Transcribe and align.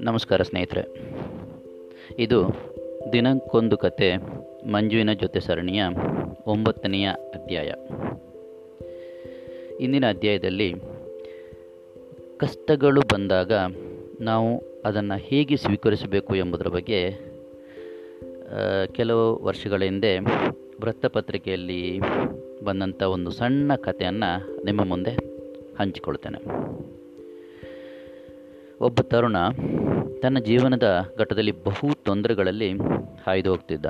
ನಮಸ್ಕಾರ 0.00 0.42
ಸ್ನೇಹಿತರೆ. 0.42 0.82
ಇದು 2.18 2.48
ದಿನಕ್ಕೊಂದು 3.12 3.76
ಕತೆ, 3.76 4.16
ಮಂಜುವಿನ 4.66 5.12
ಜೊತೆ 5.12 5.40
ಸರಣಿಯ 5.40 5.82
ಒಂಬತ್ತನೆಯ 6.46 7.08
ಅಧ್ಯಾಯ. 7.08 7.72
ಇಂದಿನ 9.80 10.08
ಅಧ್ಯಾಯದಲ್ಲಿ 10.08 10.74
ಕಷ್ಟಗಳು 12.36 13.00
ಬಂದಾಗ 13.00 13.52
ನಾವು 14.20 14.62
ಅದನ್ನು 14.84 15.18
ಹೇಗೆ 15.18 15.56
ಸ್ವೀಕರಿಸಬೇಕು 15.56 16.34
ಎಂಬುದರ 16.34 16.68
ಬಗ್ಗೆ 16.68 17.12
ಕೆಲವು 18.92 19.44
ವರ್ಷಗಳ 19.44 19.82
ಹಿಂದೆ 19.82 20.18
ವೃತ್ತಪತ್ರಿಕೆಯಲ್ಲಿ 20.80 22.00
ಬಂದಂಥ 22.64 23.02
ಒಂದು 23.02 23.30
ಸಣ್ಣ 23.30 23.74
ಕಥೆಯನ್ನು 23.74 24.64
ನಿಮ್ಮ 24.64 24.84
ಮುಂದೆ 24.84 25.10
ಹಂಚಿಕೊಳ್ತೇನೆ. 25.80 26.38
ಒಬ್ಬ 28.80 29.00
ತರುಣ 29.00 29.36
ತನ್ನ 30.22 30.38
ಜೀವನದ 30.38 31.12
ಘಟ್ಟದಲ್ಲಿ 31.18 31.64
ಬಹು 31.64 31.94
ತೊಂದರೆಗಳಲ್ಲಿ 32.04 32.72
ಹಾಯ್ದು 33.26 33.50
ಹೋಗ್ತಿದ್ದ. 33.50 33.86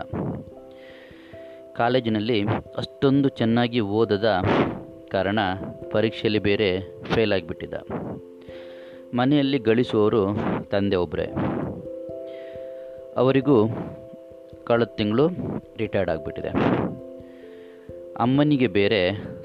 ಕಾಲೇಜಿನಲ್ಲಿ 1.77 2.45
ಅಷ್ಟೊಂದು 2.77 3.29
ಚೆನ್ನಾಗಿ 3.29 3.81
ಓದದ 3.81 4.29
ಕಾರಣ 5.11 5.39
ಪರೀಕ್ಷೆಯಲ್ಲಿ 5.91 6.39
ಬೇರೆ 6.39 6.81
ಫೇಲ್ 7.03 7.33
ಆಗಿಬಿಟ್ಟಿದ್ದ. 7.33 7.75
ಮನೆಯಲ್ಲಿ 9.15 9.59
ಗಳಿಸುವವರು 9.59 10.37
ತಂದೆ 10.71 10.97
ಒಬ್ಬರೇ 10.97 11.27
ಅವರಿಗೂ 13.17 13.67
ಕಳೆದ 14.67 14.89
ತಿಂಗಳು 14.97 15.25
ರಿಟೈರ್ಡ್ 15.77 16.11
ಆಗಿಬಿಟ್ಟಿದೆ. 16.11 16.51
ಅಮ್ಮನಿಗೆ 18.17 18.67
ಬೇರೆ 18.67 19.01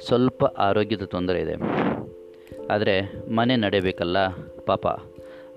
ಸ್ವಲ್ಪ 0.07 0.45
ಆರೋಗ್ಯದ 0.45 1.03
ತೊಂದರೆ 1.03 1.39
ಇದೆ. 1.41 1.55
ಆದರೆ 2.71 2.95
ಮನೆ 3.31 3.55
ನಡೆಯಬೇಕಲ್ಲ 3.55 4.17
ಪಾಪ. 4.65 4.87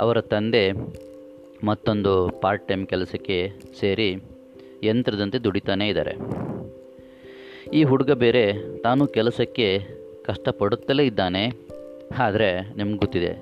ಅವರ 0.01 0.21
ತಂದೆ 0.21 0.65
ಮತ್ತೊಂದು 1.65 2.12
ಪಾರ್ಟ್ 2.43 2.69
ಟೈಮ್ 2.69 2.87
ಕೆಲಸಕ್ಕೆ 2.87 3.53
ಸೇರಿ 3.81 4.09
ಯಂತ್ರದಂತೆ 4.84 5.39
ದುಡಿತಾನೇ 5.39 5.89
ಇದ್ದಾರೆ. 5.89 6.15
ಈ 7.73 7.83
ಹುಡುಗ 7.83 8.11
ಬೇರೆ 8.11 8.45
ತಾನು 8.83 9.06
ಕೆಲಸಕ್ಕೆ 9.06 9.69
ಕಷ್ಟಪಡುತ್ತಲೇ 10.25 11.05
ಇದ್ದಾನೆ. 11.06 11.45
ಆದರೆ 12.19 12.49
ನಿಮ್ಗೆ 12.77 12.99
ಗೊತ್ತಿದೆ, 12.99 13.33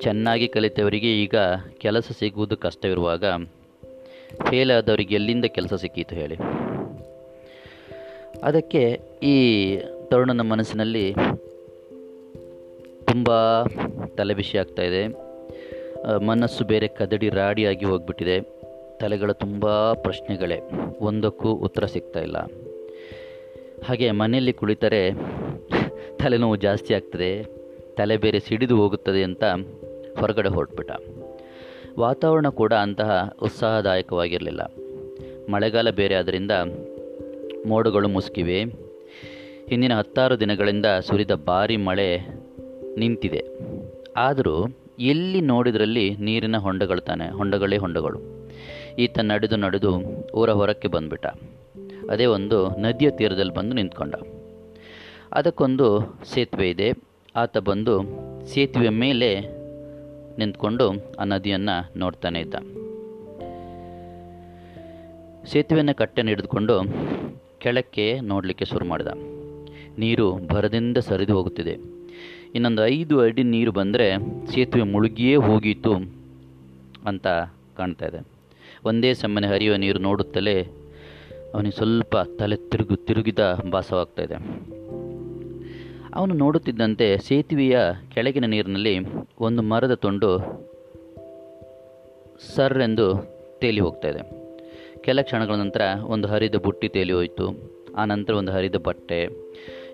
ಚೆನ್ನಾಗಿ 0.00 0.48
ಕಲಿತವರಿಗೆ 0.48 1.10
ಈಗ 1.22 1.36
ಕೆಲಸ 1.78 2.08
ಸಿಗುವುದು 2.18 2.56
ಕಷ್ಟವಿರುವಾಗ 2.56 3.24
ಫೇಲ್ 4.48 4.70
ಆದವರಿಗೆ 4.70 5.14
ಎಲ್ಲಿಂದ 5.14 5.44
ಕೆಲಸ 5.44 5.74
ಸಿಕ್ಕಿತು 5.74 6.14
ಹೇಳಿ. 6.14 6.36
ಅದಕ್ಕೆ 8.42 8.82
ಈ 9.22 9.36
ತರುಣನ 10.10 10.40
ಮನಸ್ಸಿನಲ್ಲಿ 10.40 11.06
ತುಂಬ 13.04 13.28
ತಲೆಬಿಸಿ 14.16 14.58
ಆಗ್ತಾಯಿದೆ 14.58 15.02
ಮನಸ್ಸು 16.26 16.64
ಬೇರೆ 16.64 16.88
ಕದಡಿ 16.88 17.28
ರಾಡಿಯಾಗಿ 17.28 17.84
ಹೋಗ್ಬಿಟ್ಟಿದೆ. 17.84 18.36
ತಲೆಗಳ 19.00 19.32
ತುಂಬ 19.32 19.92
ಪ್ರಶ್ನೆಗಳೇ, 19.92 20.58
ಒಂದಕ್ಕೂ 21.00 21.50
ಉತ್ತರ 21.52 21.84
ಸಿಗ್ತಾ 21.86 22.20
ಇಲ್ಲ. 22.20 22.38
ಹಾಗೆ 23.88 24.10
ಮನೆಯಲ್ಲಿ 24.10 24.52
ಕುಳಿತರೆ 24.52 25.02
ತಲೆನೋವು 26.20 26.56
ಜಾಸ್ತಿ 26.56 26.94
ಆಗ್ತದೆ, 26.94 27.30
ತಲೆ 27.96 28.16
ಬೇರೆ 28.16 28.38
ಸಿಡಿದು 28.38 28.76
ಹೋಗುತ್ತದೆ 28.76 29.22
ಅಂತ 29.22 29.44
ಹೊರಗಡೆ 30.18 30.48
ಹೊರಟ್ಬಿಟ್ಟ. 30.48 30.92
ವಾತಾವರಣ 31.98 32.48
ಕೂಡ 32.48 32.72
ಅಂತಹ 32.72 33.34
ಉತ್ಸಾಹದಾಯಕವಾಗಿರಲಿಲ್ಲ. 33.42 34.60
ಮಳೆಗಾಲ 35.50 35.90
ಬೇರೆ 35.90 36.14
ಆದ್ದರಿಂದ 36.14 36.50
ಮೋಡಗಳು 37.66 38.08
ಮುಸುಕಿವೆ. 38.08 38.64
ಹಿಂದಿನ 39.68 39.94
ಹತ್ತಾರು 39.94 40.40
ದಿನಗಳಿಂದ 40.40 40.86
ಸುರಿದ 40.86 41.30
ಭಾರಿ 41.30 41.76
ಮಳೆ 41.76 42.20
ನಿಂತಿದೆ. 42.98 43.44
ಆದರೂ 44.16 44.66
ಎಲ್ಲಿ 44.98 45.40
ನೋಡಿದ್ರಲ್ಲಿ 45.40 46.16
ನೀರಿನ 46.16 46.56
ಹೊಂಡಗಳು 46.56 47.00
ತಾನೆ, 47.00 47.30
ಹೊಂಡಗಳೇ 47.30 47.76
ಹೊಂಡಗಳು. 47.76 48.20
ಈತ 48.98 49.18
ನಡೆದು 49.18 49.56
ನಡೆದು 49.56 49.98
ಊರ 50.34 50.50
ಹೊರಕ್ಕೆ 50.50 50.88
ಬಂದುಬಿಟ್ಟ. 50.88 51.26
ಅದೇ 52.10 52.26
ಒಂದು 52.26 52.68
ನದಿಯ 52.80 53.10
ತೀರದಲ್ಲಿ 53.10 53.54
ಬಂದು 53.54 53.74
ನಿಂತ್ಕೊಂಡ. 53.74 54.14
ಅದಕ್ಕೊಂದು 55.32 56.18
ಸೇತುವೆ 56.34 56.70
ಇದೆ. 56.70 56.92
ಆತ 57.36 57.58
ಬಂದು 57.58 58.02
ಸೇತುವೆ 58.46 58.88
ಮೇಲೆ 58.88 59.63
ನಿಂತ್ಕೊಂಡು 60.38 61.16
ಆ 61.18 61.24
ನದಿಯನ್ನು 61.24 61.98
ನೋಡ್ತಾನೆ 61.98 62.40
ಇದ್ದ. 62.40 62.54
ಸೇತುವೆಯನ್ನು 65.46 65.94
ಕಟ್ಟೆನ 65.94 66.28
ಹಿಡಿದುಕೊಂಡು 66.28 66.82
ಕೆಳಕ್ಕೆ 67.58 68.20
ನೋಡಲಿಕ್ಕೆ 68.20 68.64
ಶುರು 68.64 68.84
ಮಾಡಿದ. 68.84 69.06
ನೀರು 69.98 70.46
ಭರದಿಂದ 70.46 70.96
ಸರಿದು 70.96 71.34
ಹೋಗುತ್ತಿದೆ. 71.34 71.78
ಇನ್ನೊಂದು 72.54 72.86
ಐದು 72.86 73.20
ಅಡಿ 73.20 73.42
ನೀರು 73.42 73.72
ಬಂದರೆ 73.72 74.16
ಸೇತುವೆ 74.46 74.82
ಮುಳುಗಿಯೇ 74.82 75.36
ಹೋಗಿತ್ತು 75.36 75.94
ಅಂತ 77.06 77.26
ಕಾಣ್ತಾ 77.76 78.06
ಇದೆ. 78.06 78.26
ಒಂದೇ 78.84 79.14
ಸಮನೆ 79.14 79.46
ಹರಿಯುವ 79.46 79.76
ನೀರು 79.76 79.98
ನೋಡುತ್ತಲೇ 79.98 80.62
ಅವನಿಗೆ 81.54 81.76
ಸ್ವಲ್ಪ 81.76 82.16
ತಲೆ 82.38 82.56
ತಿರುಗು 82.56 82.96
ತಿರುಗಿದ 82.96 83.38
ಭಾಸವಾಗ್ತಾ 83.72 84.22
ಇದೆ. 84.22 84.34
ಅವನು 86.14 86.34
ನೋಡುತ್ತಿದ್ದಂತೆ 86.34 87.18
ಸೇತುವೆಯ 87.18 87.76
ಕೆಳಗಿನ 88.14 88.44
ನೀರಿನಲ್ಲಿ 88.44 88.98
ಒಂದು 89.40 89.62
ಮರದ 89.62 89.94
ತುಂಡು 89.94 90.30
ಸರ್ 92.54 92.78
ಎಂದು 92.78 93.06
ತೇಲಿ 93.60 93.80
ಹೋಗ್ತಾ 93.80 94.08
ಇದೆ. 94.08 94.22
ಕೆಲ 95.02 95.20
ಕ್ಷಣಗಳ 95.22 95.54
ನಂತರ 95.54 95.80
ಒಂದು 96.04 96.28
ಹರಿದ 96.28 96.54
ಬುಟ್ಟಿ 96.54 96.88
ತೇಲಿ 96.88 97.12
ಹೋಯಿತು. 97.12 97.46
ಆ 97.94 98.04
ನಂತರ 98.04 98.32
ಒಂದು 98.32 98.52
ಹರಿದ 98.52 98.74
ಬಟ್ಟೆ, 98.74 99.28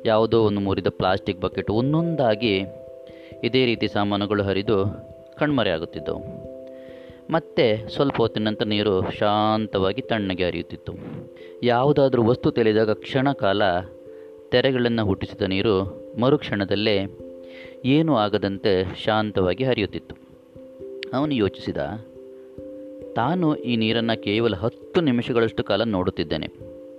ಯಾವುದೋ 0.06 0.42
ಒಂದು 0.42 0.60
ಮುರಿದ 0.60 0.86
ಪ್ಲಾಸ್ಟಿಕ್ 0.90 1.40
ಬಕೆಟ್, 1.40 1.70
ಒಂದೊಂದಾಗಿ 1.70 2.54
ಇದೇ 3.44 3.66
ರೀತಿ 3.66 3.88
ಸಾಮಾನುಗಳು 3.88 4.42
ಹರಿದು 4.42 4.78
ಕಣ್ಮರೆಯಾಗುತ್ತಿದ್ದವು 5.38 6.22
ಮತ್ತೆ 7.30 7.88
ಸ್ವಲ್ಪ 7.88 8.16
ಹೊತ್ತಿನ 8.16 8.44
ನಂತರ 8.48 8.64
ನೀರು 8.64 9.10
ಶಾಂತವಾಗಿ 9.10 10.02
ತಣ್ಣಗೆ 10.02 10.44
ಹರಿಯುತ್ತಿತ್ತು. 10.44 10.92
ಯಾವುದಾದ್ರೂ 11.62 12.22
ವಸ್ತು 12.22 12.50
ತೆಲಿದಾಗ 12.50 12.90
ಕ್ಷಣ 12.90 13.32
ಕಾಲ 13.32 13.62
ತೆರೆಗಳನ್ನು 14.50 15.04
ಹುಟ್ಟಿಸಿದ 15.04 15.42
ನೀರು 15.42 15.99
ಮರುಕ್ಷಣದಲ್ಲೇ 16.18 17.06
ಏನೂ 17.84 18.16
ಆಗದಂತೆ 18.16 18.96
ಶಾಂತವಾಗಿ 19.04 19.64
ಹರಿಯುತ್ತಿತ್ತು. 19.64 20.16
ಅವನು 21.14 21.34
ಯೋಚಿಸಿದ, 21.34 21.76
ತಾನು 23.14 23.56
ಈ 23.56 23.76
ನೀರನ್ನು 23.76 24.22
ಕೇವಲ 24.22 24.54
ಹತ್ತು 24.54 25.00
ನಿಮಿಷಗಳಷ್ಟು 25.00 25.64
ಕಾಲ 25.64 25.84
ನೋಡುತ್ತಿದ್ದೇನೆ. 25.84 26.48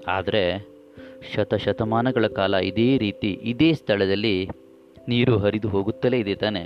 ಆದರೆ 0.08 0.72
ಶತಶತಮಾನಗಳ 1.36 2.28
ಕಾಲ 2.28 2.54
ಇದೇ 2.54 2.98
ರೀತಿ, 2.98 3.40
ಇದೇ 3.44 3.74
ಸ್ಥಳದಲ್ಲಿ 3.74 4.50
ನೀರು 5.08 5.38
ಹರಿದು 5.38 5.70
ಹೋಗುತ್ತಲೇ 5.70 6.20
ಇದೆ 6.20 6.36
ತಾನೆ. 6.36 6.64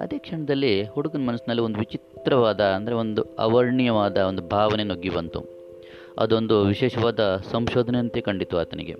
ಅದೇ 0.00 0.18
ಕ್ಷಣದಲ್ಲಿ 0.18 0.84
ಹುಡುಗನ 0.84 1.20
ಮನಸ್ಸಿನಲ್ಲಿ 1.20 1.62
ಒಂದು 1.62 1.78
ವಿಚಿತ್ರವಾದ, 1.78 2.60
ಅಂದರೆ 2.60 2.94
ಒಂದು 2.94 3.22
ಅವರ್ಣೀಯವಾದ 3.22 4.16
ಒಂದು 4.16 4.42
ಭಾವನೆ 4.42 4.84
ನುಗ್ಗಿ 4.84 5.08
ಬಂತು. 5.08 5.40
ಅದೊಂದು 6.18 6.64
ವಿಶೇಷವಾದ 6.64 7.36
ಸಂಶೋಧನೆಯಂತೆ 7.36 8.20
ಕಂಡಿತು 8.20 8.58
ಆತನಿಗೆ. 8.58 8.94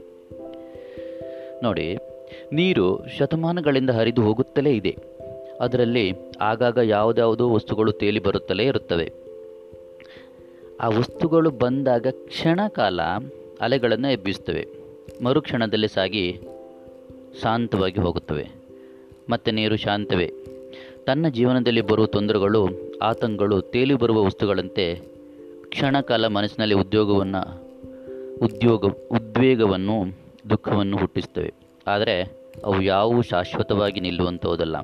ನೋಡಿ 1.62 1.98
ನೀರು 2.52 3.06
ಶತಮಾನಗಳಿಂದ 3.18 3.90
ಹರಿದು 3.90 4.22
ಹೋಗುತ್ತಲೇ 4.22 4.72
ಇದೆ. 4.72 4.96
ಅದರಲ್ಲಿ 5.60 6.12
ಆಗಾಗ 6.40 6.78
ಯಾವುದ್ಯಾವುದೋ 6.78 7.50
ವಸ್ತುಗಳು 7.50 7.92
ತೇಲಿ 7.92 8.18
ಬರುತ್ತಲೇ 8.18 8.64
ಇರುತ್ತವೆ. 8.64 9.12
ಆ 10.80 10.88
ವಸ್ತುಗಳು 10.88 11.50
ಬಂದಾಗ 11.50 12.06
ಕ್ಷಣಕಾಲ 12.10 13.00
ಅಲೆಗಳನ್ನು 13.60 14.12
ಎಬ್ಬಿಸುತ್ತವೆ. 14.12 14.66
ಮರುಕ್ಷಣದಲ್ಲಿ 15.24 15.88
ಸಾಗಿ 15.88 16.40
ಶಾಂತವಾಗಿ 17.42 18.00
ಹೋಗುತ್ತವೆ. 18.00 18.48
ಮತ್ತು 19.30 19.50
ನೀರು 19.50 19.76
ಶಾಂತವೇ. 19.76 20.30
ತನ್ನ 21.06 21.28
ಜೀವನದಲ್ಲಿ 21.28 21.80
ಬರುವ 21.80 22.06
ತೊಂದರೆಗಳು, 22.06 22.68
ಆತಂಕಗಳು, 23.02 23.60
ತೇಲಿ 23.60 23.94
ಬರುವ 23.94 24.24
ವಸ್ತುಗಳಂತೆ 24.24 24.94
ಕ್ಷಣಕಾಲ 25.68 26.26
ಮನಸ್ಸಿನಲ್ಲಿ 26.26 26.74
ಉದ್ಯೋಗವನ್ನು, 26.74 27.64
ಉದ್ಯೋಗ, 28.44 28.84
ಉದ್ವೇಗವನ್ನು, 28.84 30.04
ದುಃಖವನ್ನು 30.50 30.96
ಹುಟ್ಟಿಸ್ತವೆ 30.96 31.63
ಆದರೆ 31.86 32.16
ಅವು 32.64 32.78
ಯಾವುವು 32.82 33.22
ಶಾಶ್ವತವಾಗಿ 33.22 34.00
ನಿಲ್ಲುವಂಥವುದಲ್ಲ. 34.00 34.76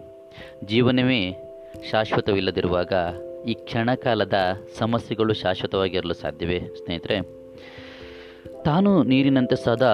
ಜೀವನವೇ 0.64 1.20
ಶಾಶ್ವತವಿಲ್ಲದಿರುವಾಗ 1.90 2.92
ಈ 3.46 3.54
ಕ್ಷಣಕಾಲದ 3.54 4.38
ಸಮಸ್ಯೆಗಳು 4.78 5.32
ಶಾಶ್ವತವಾಗಿರಲು 5.32 6.14
ಸಾಧ್ಯವೇ? 6.14 6.58
ಸ್ನೇಹಿತರೆ, 6.76 7.18
ತಾನು 8.64 8.90
ನೀರಿನಂತೆ 9.02 9.56
ಸದಾ 9.56 9.92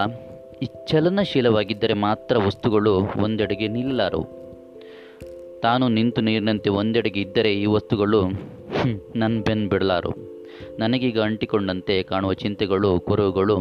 ಈ 0.62 0.66
ಚಲನಶೀಲವಾಗಿದ್ದರೆ 0.88 1.94
ಮಾತ್ರ 1.94 2.36
ವಸ್ತುಗಳು 2.38 2.94
ಒಂದೆಡೆಗೆ 3.22 3.68
ನಿಲ್ಲಲಾರವು 3.68 4.26
ತಾನು 5.60 5.84
ನಿಂತು 5.88 6.20
ನೀರಿನಂತೆ 6.20 6.70
ಒಂದೆಡೆಗೆ 6.70 7.20
ಇದ್ದರೆ 7.20 7.50
ಈ 7.54 7.66
ವಸ್ತುಗಳು 7.66 8.20
ನನ್ನ 9.16 9.36
ಬೆನ್ನು 9.40 9.68
ಬಿಡಲಾರು. 9.68 10.12
ನನಗೀಗ 10.78 11.18
ಅಂಟಿಕೊಂಡಂತೆ 11.20 11.94
ಕಾಣುವ 12.02 12.32
ಚಿಂತೆಗಳು 12.34 12.90
ಕುರುಹುಗಳು 13.00 13.56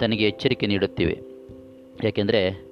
ತನಗೆ 0.00 0.24
ಎಚ್ಚರಿಕೆ 0.24 0.66
ನೀಡುತ್ತಿವೆ. 0.66 1.16
ಯಾಕೆಂದರೆ 2.04 2.68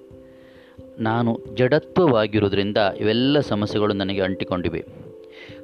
ನಾನು 0.99 1.45
ಜಡತ್ವವಾಗಿರುವುದರಿಂದ 1.55 2.77
ಇವೆಲ್ಲ 3.01 3.41
ಸಮಸ್ಯೆಗಳು 3.41 3.95
ನನಗೆ 3.95 4.21
ಅಂಟಿಕೊಂಡಿವೆ. 4.21 4.85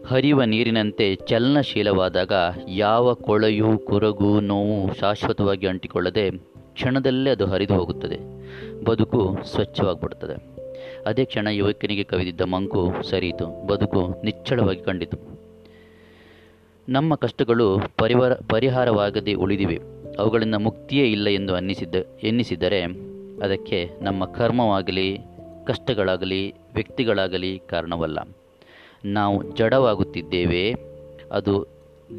ಹರಿಯುವ 0.06 0.44
ನೀರಿನಂತೆ 0.44 1.14
ಚಲನಶೀಲವಾದಾಗ 1.14 2.32
ಯಾವ 2.68 3.14
ಕೊಳೆಯು 3.14 3.78
ಕೊರಗು 3.78 4.40
ನೋವು 4.40 4.94
ಶಾಶ್ವತವಾಗಿ 4.94 5.66
ಅಂಟಿಕೊಳ್ಳದೆ 5.66 6.30
ಕ್ಷಣದಲ್ಲೇ 6.56 7.30
ಅದು 7.30 7.46
ಹರಿದು 7.46 7.74
ಹೋಗುತ್ತದೆ. 7.74 8.18
ಬದುಕು 8.84 9.38
ಸ್ವಚ್ಛವಾಗಿಬಿಡುತ್ತದೆ 9.44 10.52
ಅದೇ 11.06 11.24
ಕ್ಷಣ 11.24 11.46
ಯುವಕನಿಗೆ 11.46 12.04
ಕವಿದಿದ್ದ 12.04 12.40
ಮಂಕು 12.40 12.94
ಸರಿಯಿತು. 13.02 13.66
ಬದುಕು 13.66 14.22
ನಿಚ್ಚಳವಾಗಿ 14.24 14.80
ಕಂಡಿತು. 14.80 15.18
ನಮ್ಮ 16.88 17.14
ಕಷ್ಟಗಳು 17.14 17.78
ಪರಿವಾರ, 17.96 18.32
ಪರಿಹಾರವಾಗದೆ 18.32 19.32
ಉಳಿದಿವೆ. 19.34 19.78
ಅವುಗಳಿಂದ 20.18 20.54
ಮುಕ್ತಿಯೇ 20.54 21.12
ಇಲ್ಲ 21.12 21.28
ಎಂದು 21.28 21.54
ಅನ್ನಿಸಿದ್ದ, 21.54 21.94
ಎನ್ನಿಸಿದರೆ 22.22 23.11
ಅದಕ್ಕೆ 23.42 23.90
ನಮ್ಮ 24.02 24.24
ಕರ್ಮವಾಗಲಿ, 24.24 25.18
ಕಷ್ಟಗಳಾಗಲಿ, 25.64 26.54
ವ್ಯಕ್ತಿಗಳಾಗಲಿ 26.74 27.62
ಕಾರಣವಲ್ಲ. 27.70 28.18
ನಾವು 29.04 29.42
ಜಡವಾಗುತ್ತಿದ್ದೇವೆ, 29.42 30.74
ಅದು 31.32 31.66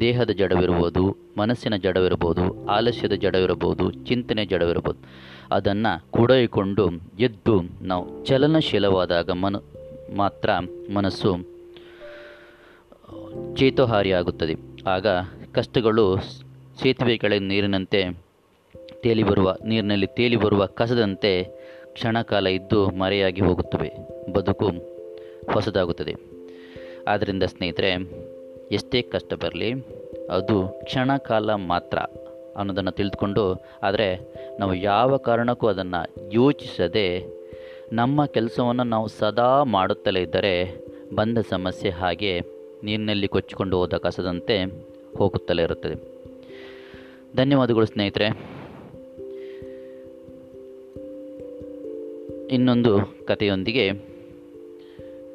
ದೇಹದ 0.00 0.30
ಜಡವಿರ್ಬೋದು 0.30 1.16
ಮನಸ್ಸಿನ 1.38 1.76
ಜಡವಿರ್ಬೋದು 1.76 2.66
ಆಲಸ್ಯದ 2.66 3.12
ಜಡವಿರಬಹುದು, 3.12 3.90
ಚಿಂತನೆ 3.90 4.46
ಜಡವಿರಬಹುದು. 4.46 4.98
ಅದನ್ನು 5.50 6.10
ಕೂಡೊಯ್ಕೊಂಡು 6.10 6.90
ಎದ್ದು 7.18 7.62
ನಾವು 7.82 8.24
ಚಲನಶೀಲವಾದಾಗ 8.24 9.30
ಮನ, 9.30 9.56
ಮಾತ್ರ 10.16 10.50
ಮನಸ್ಸು 10.94 11.36
ಚೇತೋಹಾರಿಯಾಗುತ್ತದೆ 13.56 14.56
ಆಗ 14.86 15.06
ಕಷ್ಟಗಳು 15.54 16.16
ಸೇತುವೆ 16.82 17.18
ಕೆಳಗೆ 17.18 17.38
ನೀರಿನಂತೆ 17.38 18.23
ತೇಲಿ 19.04 19.22
ಬರುವ, 19.22 19.56
ನೀರಿನಲ್ಲಿ 19.64 20.06
ತೇಲಿ 20.06 20.36
ಬರುವ 20.36 20.66
ಕಸದಂತೆ 20.66 21.44
ಕ್ಷಣಕಾಲ 21.92 22.46
ಇದ್ದು 22.46 22.90
ಮರೆಯಾಗಿ 22.90 23.40
ಹೋಗುತ್ತವೆ. 23.40 23.90
ಬದುಕು 24.32 24.68
ಹೊಸದಾಗುತ್ತದೆ. 25.52 26.14
ಆದ್ದರಿಂದ 27.08 27.42
ಸ್ನೇಹಿತರೆ, 27.42 27.90
ಎಷ್ಟೇ 28.72 29.02
ಕಷ್ಟ 29.02 29.34
ಬರಲಿ, 29.34 29.72
ಅದು 30.30 30.80
ಕ್ಷಣಕಾಲ 30.84 31.54
ಮಾತ್ರ 31.54 31.98
ಅನ್ನೋದನ್ನು 32.56 32.90
ತಿಳಿದುಕೊಂಡು, 32.90 33.64
ಆದರೆ 33.82 34.34
ನಾವು 34.60 34.74
ಯಾವ 34.74 35.16
ಕಾರಣಕ್ಕೂ 35.16 35.66
ಅದನ್ನು 35.66 36.32
ಯೋಚಿಸದೆ 36.32 37.26
ನಮ್ಮ 37.92 38.24
ಕೆಲಸವನ್ನು 38.24 38.84
ನಾವು 38.84 39.08
ಸದಾ 39.08 39.62
ಮಾಡುತ್ತಲೇ 39.62 40.20
ಇದ್ದರೆ 40.20 40.86
ಬಂದ 41.14 41.38
ಸಮಸ್ಯೆ 41.50 41.90
ಹಾಗೆ 41.90 42.40
ನೀರಿನಲ್ಲಿ 42.84 43.28
ಕೊಚ್ಚಿಕೊಂಡು 43.28 43.78
ಹೋದ 43.78 43.94
ಕಸದಂತೆ 43.94 44.64
ಹೋಗುತ್ತಲೇ 45.18 45.62
ಇರುತ್ತದೆ. 45.62 45.94
ಧನ್ಯವಾದಗಳು 47.36 47.86
ಸ್ನೇಹಿತರೆ. 47.86 48.63
ಇನ್ನೊಂದು 52.54 53.18
ಕಥೆಯೊಂದಿಗೆ 53.26 53.92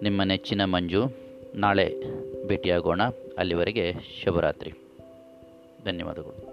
ನಿಮ್ಮ 0.02 0.24
ನೆಚ್ಚಿನ 0.24 0.66
ಮಂಜು 0.66 1.12
ನಾಳೆ 1.56 2.04
ಭೇಟಿಯಾಗೋಣ. 2.48 3.02
ಅಲ್ಲಿವರೆಗೆ 3.38 3.94
ಶುಭರಾತ್ರಿ. 4.24 4.74
ಧನ್ಯವಾದಗಳು. 5.86 6.49